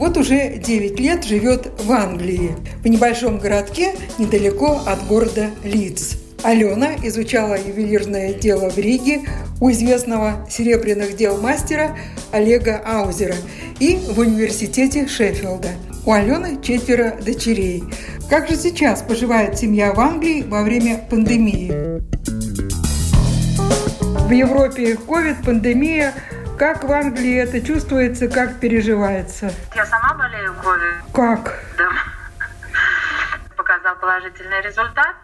[0.00, 6.14] вот уже 9 лет живет в Англии, в небольшом городке недалеко от города Лидс.
[6.42, 9.20] Алена изучала ювелирное дело в Риге
[9.60, 11.98] у известного серебряных дел мастера
[12.32, 13.34] Олега Аузера
[13.78, 15.68] и в университете Шеффилда.
[16.06, 17.84] У Алены четверо дочерей.
[18.30, 22.00] Как же сейчас поживает семья в Англии во время пандемии?
[24.26, 26.14] В Европе ковид, пандемия.
[26.60, 29.50] Как в Англии это чувствуется, как переживается?
[29.74, 30.94] Я сама болею ковид.
[31.14, 31.58] Как?
[31.78, 31.88] Да.
[33.56, 35.16] Показал положительный результат.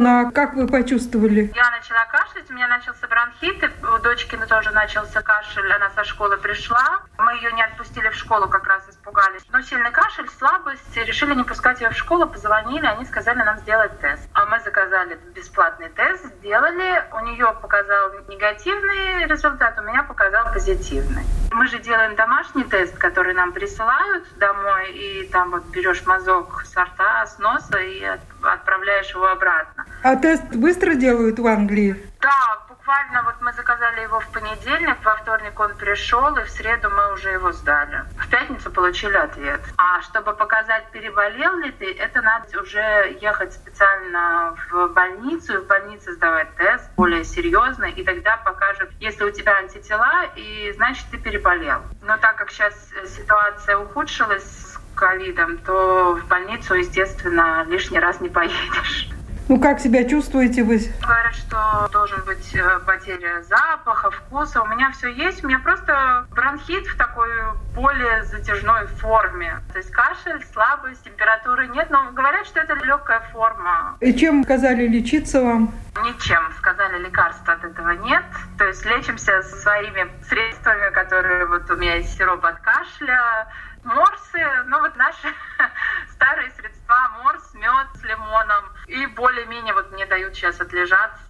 [0.00, 1.52] Ну, а как вы почувствовали?
[1.54, 6.04] Я начала кашлять, у меня начался бронхит, и у дочки тоже начался кашель, она со
[6.04, 7.02] школы пришла.
[7.18, 9.42] Мы ее не отпустили в школу, как раз испугались.
[9.52, 14.00] Но сильный кашель, слабость, решили не пускать ее в школу, позвонили, они сказали нам сделать
[14.00, 14.26] тест.
[14.32, 21.26] А мы заказали бесплатный тест, сделали, у нее показал негативный результат, у меня показал позитивный.
[21.52, 26.70] Мы же делаем домашний тест, который нам присылают домой, и там вот берешь мазок с
[26.72, 29.86] с носа и отправляешь его обратно.
[30.02, 31.96] А тест быстро делают в Англии?
[32.20, 36.90] Да, буквально вот мы заказали его в понедельник, во вторник он пришел, и в среду
[36.90, 38.04] мы уже его сдали.
[38.18, 39.60] В пятницу получили ответ.
[39.76, 45.66] А чтобы показать, переболел ли ты, это надо уже ехать специально в больницу, и в
[45.66, 51.18] больнице сдавать тест более серьезный, и тогда покажут, если у тебя антитела, и значит ты
[51.18, 51.80] переболел.
[52.02, 52.74] Но так как сейчас
[53.06, 54.69] ситуация ухудшилась
[55.00, 59.10] ковидом, то в больницу, естественно, лишний раз не поедешь.
[59.50, 60.78] Ну, как себя чувствуете вы?
[61.02, 64.62] Говорят, что должен быть э, потеря запаха, вкуса.
[64.62, 65.42] У меня все есть.
[65.42, 67.28] У меня просто бронхит в такой
[67.74, 69.58] более затяжной форме.
[69.72, 71.90] То есть кашель, слабость, температуры нет.
[71.90, 73.96] Но говорят, что это легкая форма.
[73.98, 75.74] И чем сказали лечиться вам?
[76.04, 76.42] Ничем.
[76.58, 78.22] Сказали, лекарств от этого нет.
[78.56, 83.48] То есть лечимся своими средствами, которые вот у меня есть сироп от кашля,
[83.84, 85.34] морсы, ну вот наши
[86.12, 88.64] старые средства, морс, мед с лимоном.
[88.86, 91.29] И более-менее вот мне дают сейчас отлежаться.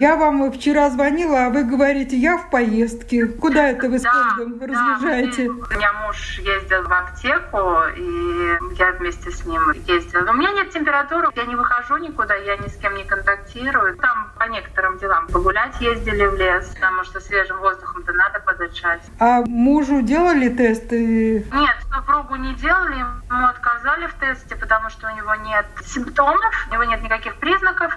[0.00, 3.26] Я вам вчера звонила, а вы говорите, я в поездке.
[3.26, 5.50] Куда это вы с да, Конгом да, разъезжаете?
[5.50, 7.58] У меня муж ездил в аптеку,
[7.94, 10.22] и я вместе с ним ездила.
[10.22, 13.98] Но у меня нет температуры, я не выхожу никуда, я ни с кем не контактирую.
[13.98, 19.02] Там по некоторым делам погулять ездили в лес, потому что свежим воздухом-то надо подышать.
[19.18, 21.44] А мужу делали тесты?
[21.52, 26.72] Нет, супругу не делали, ему отказали в тесте, потому что у него нет симптомов, у
[26.72, 27.92] него нет никаких признаков.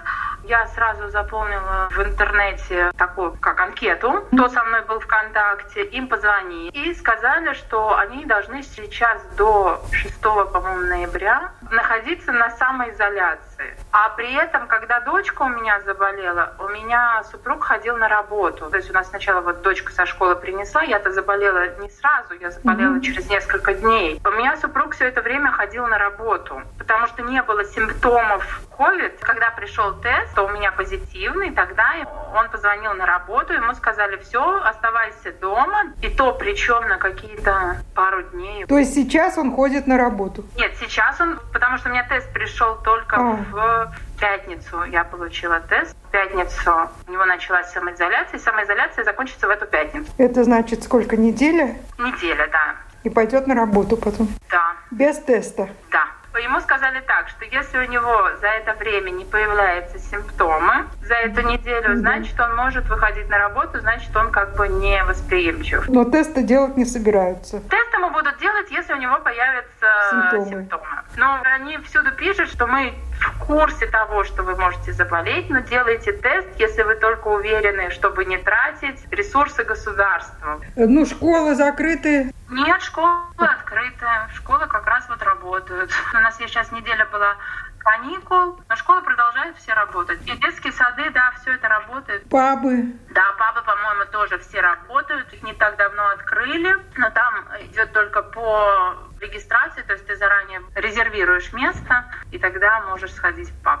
[0.46, 6.06] Я сразу заполнила в интернете такую, как анкету, кто со мной был в контакте, им
[6.06, 13.74] позвонили и сказали, что они должны сейчас до 6, по-моему, ноября находиться на самоизоляции.
[13.90, 18.68] А при этом, когда дочка у меня заболела, у меня супруг ходил на работу.
[18.68, 22.50] То есть у нас сначала вот дочка со школы принесла, я-то заболела не сразу, я
[22.50, 23.00] заболела mm-hmm.
[23.00, 24.20] через несколько дней.
[24.24, 29.18] У меня супруг все это время ходил на работу, потому что не было симптомов COVID.
[29.20, 31.92] Когда пришел тест, то у меня позитивный, тогда
[32.34, 38.22] он позвонил на работу, ему сказали, все, оставайся дома, и то причем на какие-то пару
[38.22, 38.66] дней.
[38.66, 40.44] То есть сейчас он ходит на работу?
[40.56, 43.36] Нет, сейчас он, потому что у меня тест пришел только а.
[43.50, 45.96] в пятницу я получила тест.
[46.08, 50.10] В пятницу у него началась самоизоляция, и самоизоляция закончится в эту пятницу.
[50.18, 51.76] Это значит сколько, неделя?
[51.98, 52.76] Неделя, да.
[53.02, 54.28] И пойдет на работу потом?
[54.50, 54.72] Да.
[54.90, 55.68] Без теста?
[55.90, 56.06] Да.
[56.38, 61.42] Ему сказали так, что если у него за это время не появляются симптомы, за эту
[61.42, 65.88] неделю, значит, он может выходить на работу, значит, он как бы не восприимчив.
[65.88, 67.60] Но тесты делать не собираются.
[67.60, 70.50] Тест ему будут делать, если у него появятся симптомы.
[70.50, 70.84] симптомы.
[71.16, 76.12] Но они всюду пишут, что мы в курсе того, что вы можете заболеть, но делайте
[76.12, 80.60] тест, если вы только уверены, чтобы не тратить ресурсы государства.
[80.76, 82.32] Ну, школы закрыты.
[82.50, 83.22] Нет, школы
[83.74, 84.06] открыты.
[84.34, 85.90] Школы как раз вот работают.
[86.14, 87.36] У нас сейчас неделя была
[87.78, 90.20] каникул, но школы продолжают все работать.
[90.26, 92.28] И детские сады, да, все это работает.
[92.30, 92.94] Пабы.
[93.10, 95.32] Да, пабы, по-моему, тоже все работают.
[95.32, 100.62] Их не так давно открыли, но там идет только по регистрации, то есть ты заранее
[100.74, 103.80] резервируешь место, и тогда можешь сходить в паб.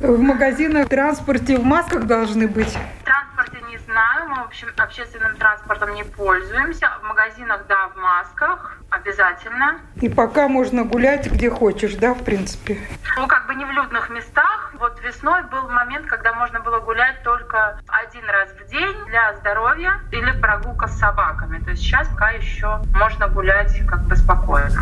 [0.00, 2.76] В магазинах, в транспорте в масках должны быть?
[3.02, 6.90] В транспорте не знаю, мы, в общем, общественным транспортом не пользуемся.
[7.00, 8.73] В магазинах, да, в масках.
[9.04, 9.80] Обязательно.
[10.00, 12.78] И пока можно гулять где хочешь, да, в принципе?
[13.16, 14.72] Ну, как бы не в людных местах.
[14.80, 20.00] Вот весной был момент, когда можно было гулять только один раз в день для здоровья
[20.10, 21.62] или прогулка с собаками.
[21.62, 24.80] То есть сейчас пока еще можно гулять как бы спокойно.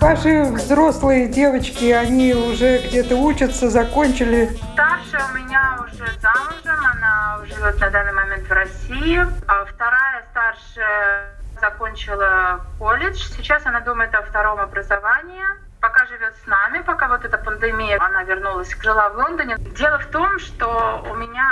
[0.00, 4.50] Ваши взрослые девочки, они уже где-то учатся, закончили?
[4.72, 5.51] Старшая у меня
[7.62, 9.20] живет на данный момент в России.
[9.46, 13.16] А вторая старшая закончила колледж.
[13.36, 15.44] Сейчас она думает о втором образовании
[15.80, 19.56] пока живет с нами, пока вот эта пандемия, она вернулась, жила в Лондоне.
[19.58, 21.44] Дело в том, что у меня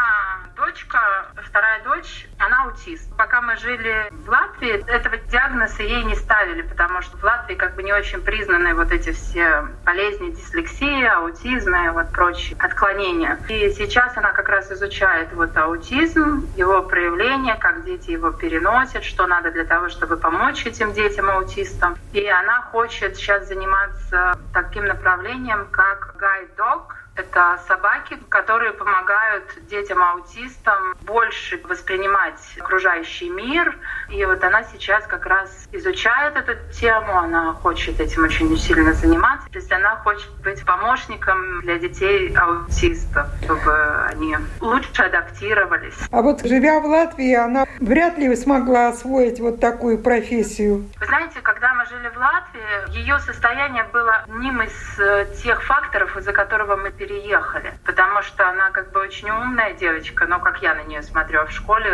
[0.60, 0.98] дочка,
[1.36, 3.10] вторая дочь, она аутист.
[3.16, 7.74] Пока мы жили в Латвии, этого диагноза ей не ставили, потому что в Латвии как
[7.74, 13.38] бы не очень признаны вот эти все болезни, дислексия, аутизм и вот прочие отклонения.
[13.48, 19.26] И сейчас она как раз изучает вот аутизм, его проявления, как дети его переносят, что
[19.26, 21.96] надо для того, чтобы помочь этим детям-аутистам.
[22.12, 26.16] И она хочет сейчас заниматься таким направлением, как
[26.56, 33.76] dog, это собаки, которые помогают детям-аутистам больше воспринимать окружающий мир.
[34.08, 39.48] И вот она сейчас как раз изучает эту тему, она хочет этим очень сильно заниматься.
[39.50, 45.94] То есть она хочет быть помощником для детей-аутистов, чтобы они лучше адаптировались.
[46.10, 50.88] А вот живя в Латвии, она вряд ли смогла освоить вот такую профессию.
[50.98, 56.16] Вы знаете, когда мы жили в Латвии, ее состояние было одним из э, тех факторов,
[56.16, 57.72] из-за которого мы переехали.
[57.86, 61.50] Потому что она как бы очень умная девочка, но как я на нее смотрю в
[61.50, 61.90] школе,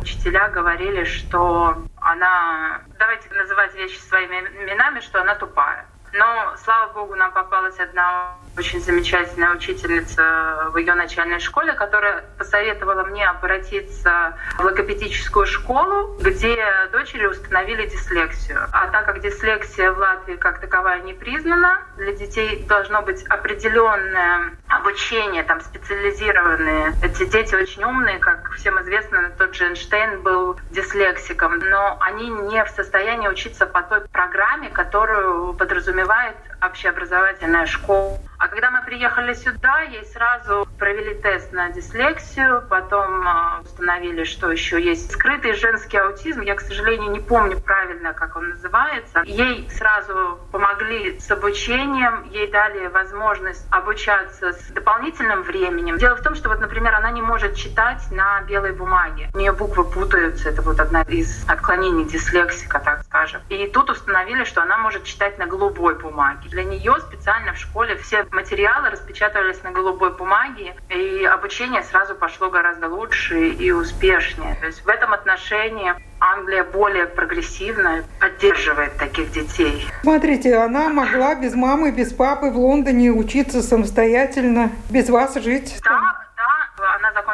[0.00, 5.84] учителя говорили, что она, давайте называть вещи своими именами, что она тупая.
[6.14, 13.04] Но, слава богу, нам попалась одна очень замечательная учительница в ее начальной школе, которая посоветовала
[13.04, 16.56] мне обратиться в логопедическую школу, где
[16.92, 18.60] дочери установили дислексию.
[18.72, 24.52] А так как дислексия в Латвии как таковая не признана, для детей должно быть определенное
[24.68, 26.94] обучение, там специализированные.
[27.02, 32.64] Эти дети очень умные, как всем известно, тот же Эйнштейн был дислексиком, но они не
[32.64, 38.18] в состоянии учиться по той программе, которую подразумевает общеобразовательная школа.
[38.38, 44.50] А когда мы приехали сюда, ей сразу провели тест на дислексию, потом а, установили, что
[44.50, 46.42] еще есть скрытый женский аутизм.
[46.42, 49.22] Я, к сожалению, не помню правильно, как он называется.
[49.24, 55.96] Ей сразу помогли с обучением, ей дали возможность обучаться с дополнительным временем.
[55.96, 59.30] Дело в том, что вот, например, она не может читать на белой бумаге.
[59.32, 60.50] У нее буквы путаются.
[60.50, 63.40] Это вот одна из отклонений дислексика, так скажем.
[63.48, 66.48] И тут установили, что она может читать на голубой бумаге.
[66.50, 72.50] Для нее специально в школе все материалы распечатывались на голубой бумаге, и обучение сразу пошло
[72.50, 74.56] гораздо лучше и успешнее.
[74.60, 79.86] То есть в этом отношении Англия более прогрессивная, поддерживает таких детей.
[80.02, 85.78] Смотрите, она могла без мамы, без папы в Лондоне учиться самостоятельно, без вас жить.
[85.84, 86.25] Да,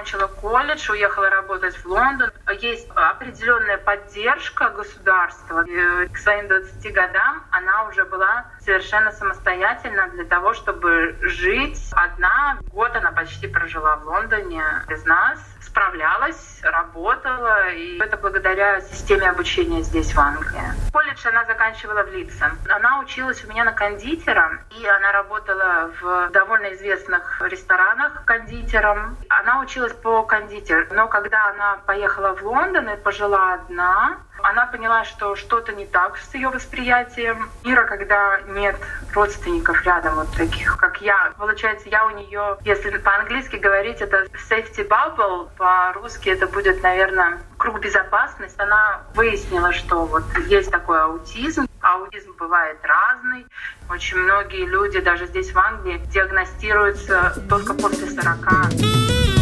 [0.03, 2.31] закончила колледж, уехала работать в Лондон.
[2.61, 5.65] Есть определенная поддержка государства.
[5.67, 12.59] И к своим 20 годам она уже была совершенно самостоятельна для того, чтобы жить одна.
[12.73, 19.83] Год она почти прожила в Лондоне без нас справлялась, работала, и это благодаря системе обучения
[19.83, 20.63] здесь, в Англии.
[20.93, 22.45] Колледж она заканчивала в Лидсе.
[22.69, 29.17] Она училась у меня на кондитера, и она работала в довольно известных ресторанах кондитером.
[29.29, 35.05] Она училась по кондитер, но когда она поехала в Лондон и пожила одна, она поняла,
[35.05, 38.77] что что-то не так с ее восприятием мира, когда нет
[39.15, 41.33] родственников рядом, вот таких, как я.
[41.39, 47.81] Получается, я у нее, если по-английски говорить, это safety bubble, по-русски это будет, наверное, круг
[47.81, 48.61] безопасности.
[48.61, 51.67] Она выяснила, что вот есть такой аутизм.
[51.81, 53.47] Аутизм бывает разный.
[53.91, 59.42] Очень многие люди, даже здесь в Англии, диагностируются только после 40.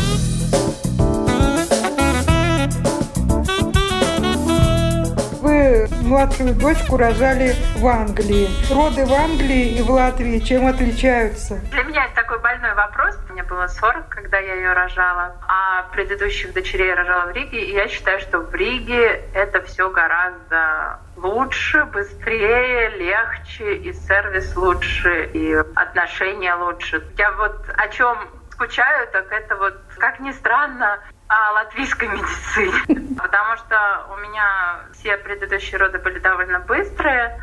[6.10, 8.48] Младшую дочку рожали в Англии.
[8.68, 11.60] Роды в Англии и в Латвии чем отличаются?
[11.70, 13.16] Для меня это такой больной вопрос.
[13.30, 17.64] Мне было 40, когда я ее рожала, а предыдущих дочерей рожала в Риге.
[17.64, 25.30] И я считаю, что в Риге это все гораздо лучше, быстрее, легче, и сервис лучше,
[25.32, 27.04] и отношения лучше.
[27.18, 28.18] Я вот о чем
[28.50, 30.98] скучаю, так это вот, как ни странно,
[31.30, 33.14] о латвийской медицине.
[33.18, 37.40] Потому что у меня все предыдущие роды были довольно быстрые,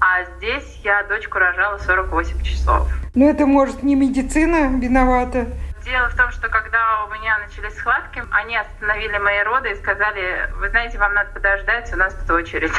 [0.00, 2.88] а здесь я дочку рожала 48 часов.
[3.14, 5.46] Но это, может, не медицина виновата?
[5.84, 10.50] Дело в том, что когда у меня начались схватки, они остановили мои роды и сказали,
[10.56, 12.72] вы знаете, вам надо подождать, у нас тут очередь.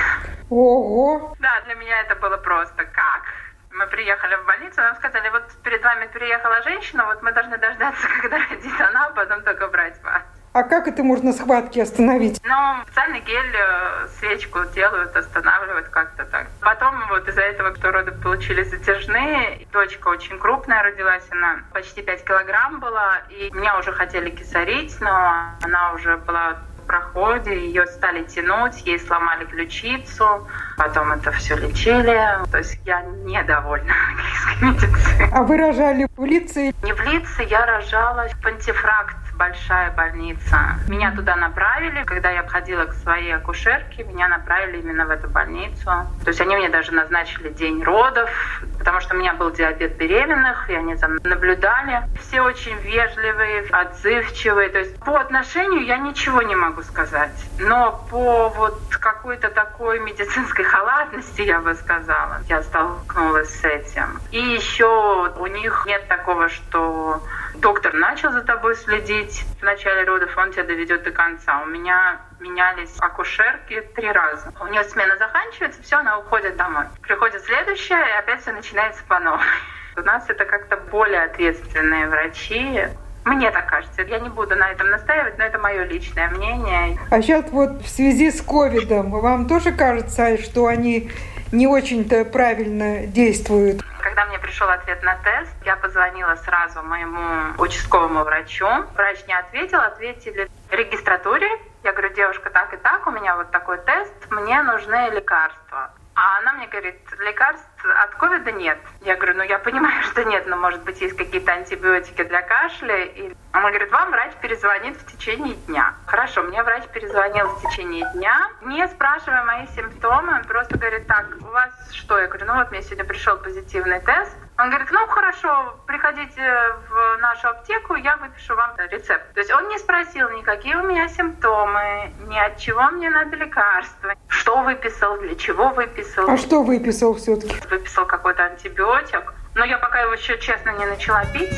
[0.49, 1.33] Ого!
[1.39, 3.23] Да, для меня это было просто как?
[3.71, 8.07] Мы приехали в больницу, нам сказали, вот перед вами приехала женщина, вот мы должны дождаться,
[8.21, 10.23] когда родит она, а потом только брать вас.
[10.53, 12.41] А как это можно схватки остановить?
[12.43, 16.47] Ну, специальный гель, э, свечку делают, останавливают как-то так.
[16.59, 22.25] Потом вот из-за этого, что роды получились затяжные, дочка очень крупная родилась, она почти 5
[22.25, 26.57] килограмм была, и меня уже хотели кисарить, но она уже была
[26.91, 30.45] проходе, ее стали тянуть, ей сломали ключицу,
[30.77, 32.19] потом это все лечили.
[32.51, 35.29] То есть я недовольна английской медициной.
[35.31, 36.73] А вы рожали в Лице?
[36.83, 40.77] Не в Лице, я рожала в Пантифракт, большая больница.
[40.87, 45.85] Меня туда направили, когда я обходила к своей акушерке, меня направили именно в эту больницу.
[46.23, 48.29] То есть они мне даже назначили день родов,
[48.77, 52.03] потому что у меня был диабет беременных, и они там наблюдали.
[52.19, 54.69] Все очень вежливые, отзывчивые.
[54.69, 57.33] То есть по отношению я ничего не могу сказать.
[57.57, 64.19] Но по вот какой-то такой медицинской халатности, я бы сказала, я столкнулась с этим.
[64.29, 67.23] И еще у них нет такого, что
[67.55, 71.61] доктор начал за тобой следить в начале родов, он тебя доведет до конца.
[71.61, 74.53] У меня менялись акушерки три раза.
[74.59, 76.85] У нее смена заканчивается, все, она уходит домой.
[77.01, 79.45] Приходит следующая, и опять все начинается по новой.
[79.97, 82.87] У нас это как-то более ответственные врачи.
[83.25, 84.01] Мне так кажется.
[84.01, 86.97] Я не буду на этом настаивать, но это мое личное мнение.
[87.11, 91.11] А сейчас вот в связи с ковидом, вам тоже кажется, что они
[91.51, 93.83] не очень-то правильно действуют?
[94.21, 98.67] Когда мне пришел ответ на тест, я позвонила сразу моему участковому врачу.
[98.93, 101.49] Врач не ответил, ответили регистратуре.
[101.83, 105.89] Я говорю, девушка, так и так, у меня вот такой тест, мне нужны лекарства.
[106.23, 108.77] А она мне говорит, лекарств от ковида нет.
[109.01, 113.05] Я говорю, ну я понимаю, что нет, но может быть есть какие-то антибиотики для кашля.
[113.05, 115.95] И она говорит, вам врач перезвонит в течение дня.
[116.05, 121.25] Хорошо, мне врач перезвонил в течение дня, не спрашивая мои симптомы, он просто говорит, так,
[121.41, 122.19] у вас что?
[122.19, 124.37] Я говорю, ну вот мне сегодня пришел позитивный тест.
[124.61, 126.39] Он говорит, ну хорошо, приходите
[126.87, 129.33] в нашу аптеку, я выпишу вам рецепт.
[129.33, 134.13] То есть он не спросил никакие у меня симптомы, ни от чего мне надо лекарства,
[134.27, 136.29] что выписал, для чего выписал.
[136.29, 137.55] А что выписал все-таки?
[137.71, 141.49] Выписал какой-то антибиотик, но я пока его еще честно не начала пить.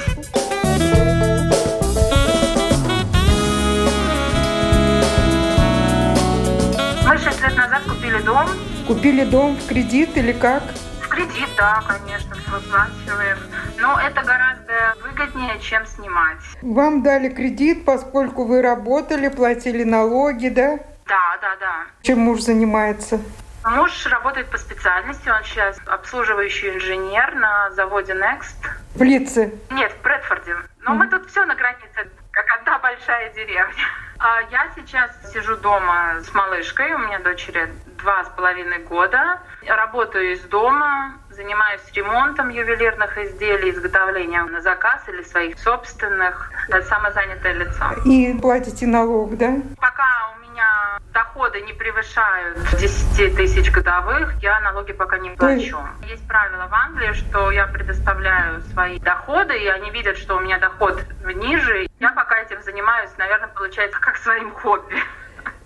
[7.06, 8.48] Мы шесть лет назад купили дом.
[8.88, 10.64] Купили дом в кредит или как?
[11.02, 13.38] В кредит, да, конечно, выплачиваем.
[13.80, 16.38] Но это гораздо выгоднее, чем снимать.
[16.62, 20.80] Вам дали кредит, поскольку вы работали, платили налоги, да?
[21.08, 21.86] Да, да, да.
[22.02, 23.20] Чем муж занимается?
[23.66, 28.58] Муж работает по специальности, он сейчас обслуживающий инженер на заводе Next.
[28.96, 29.52] В Лице?
[29.72, 30.56] Нет, в Брэдфорде.
[30.82, 30.96] Но mm.
[30.96, 33.74] мы тут все на границе, как одна большая деревня.
[34.20, 39.40] А я сейчас сижу дома с малышкой, у меня дочери два с половиной года.
[39.66, 46.52] Работаю из дома, занимаюсь ремонтом ювелирных изделий, изготовлением на заказ или своих собственных.
[46.88, 47.86] Самозанятое лицо.
[48.06, 49.54] И платите налог, да?
[49.78, 55.78] Пока у меня доходы не превышают 10 тысяч годовых, я налоги пока не плачу.
[56.02, 60.40] Есть, Есть правило в Англии, что я предоставляю свои доходы, и они видят, что у
[60.40, 61.88] меня доход ниже.
[62.00, 64.96] Я пока этим занимаюсь, наверное, получается как своим хобби.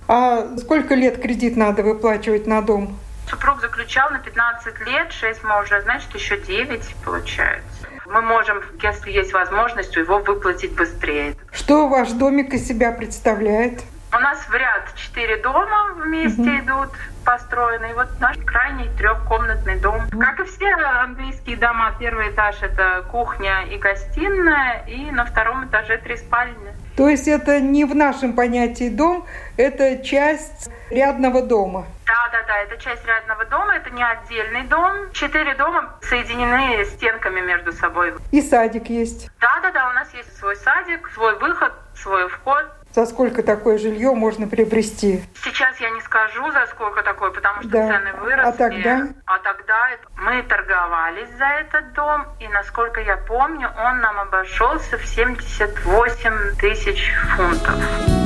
[0.07, 2.97] А сколько лет кредит надо выплачивать на дом?
[3.29, 7.87] Супруг заключал на 15 лет, 6 мы уже, значит, еще 9 получается.
[8.05, 11.35] Мы можем, если есть возможность, его выплатить быстрее.
[11.51, 13.83] Что ваш домик из себя представляет?
[14.13, 16.59] У нас в ряд четыре дома вместе угу.
[16.59, 16.89] идут
[17.25, 17.91] построены.
[17.91, 20.07] И вот наш крайний трехкомнатный дом.
[20.07, 20.19] Угу.
[20.19, 25.97] Как и все английские дома, первый этаж это кухня и гостиная, и на втором этаже
[25.97, 26.55] три спальни.
[26.95, 29.25] То есть это не в нашем понятии дом,
[29.57, 31.85] это часть рядного дома.
[32.57, 35.11] Да, это часть рядного дома, это не отдельный дом.
[35.13, 38.15] Четыре дома соединены стенками между собой.
[38.31, 39.29] И садик есть.
[39.39, 42.65] Да, да, да, у нас есть свой садик, свой выход, свой вход.
[42.93, 45.23] За сколько такое жилье можно приобрести?
[45.43, 47.87] Сейчас я не скажу, за сколько такое, потому что да.
[47.89, 48.49] цены выросли.
[48.49, 49.07] А тогда?
[49.27, 55.05] А тогда мы торговались за этот дом, и, насколько я помню, он нам обошелся в
[55.05, 58.16] 78 тысяч фунтов.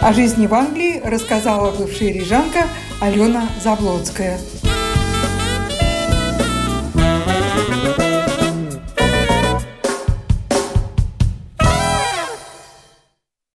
[0.00, 2.64] О жизни в Англии рассказала бывшая рижанка
[3.02, 4.38] Алена Заблодская.